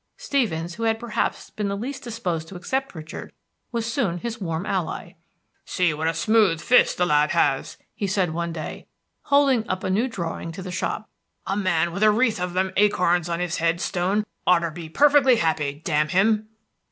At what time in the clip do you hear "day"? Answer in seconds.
8.51-8.87